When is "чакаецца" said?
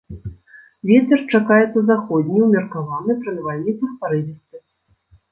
1.37-1.83